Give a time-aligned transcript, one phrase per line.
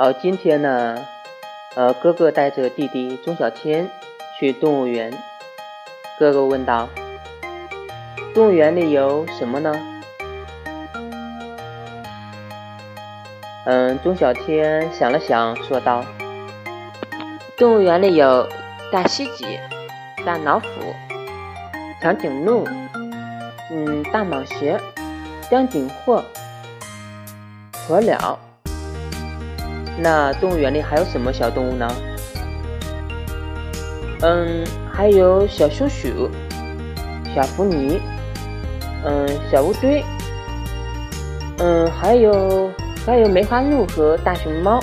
[0.00, 0.96] 好，今天呢，
[1.74, 3.86] 呃，哥哥带着弟弟钟小天
[4.38, 5.12] 去动物园。
[6.18, 6.88] 哥哥问道
[8.34, 9.78] ：“动物园里有什么呢？”
[13.66, 16.02] 嗯，钟小天想了想，说道
[17.58, 18.48] ：“动物园里有
[18.90, 19.58] 大溪鸡、
[20.24, 20.66] 大老虎、
[22.00, 22.66] 长颈鹿，
[23.70, 24.80] 嗯，大蟒蛇、
[25.50, 26.24] 江景鹤、
[27.86, 28.38] 鸵鸟。
[29.98, 31.88] 那动物园里还有什么小动物呢？
[34.22, 36.30] 嗯，还有小松鼠、
[37.34, 38.00] 小狐狸，
[39.04, 40.04] 嗯，小乌龟，
[41.58, 42.70] 嗯，还有。”
[43.06, 44.78] 还有梅花鹿和大熊猫。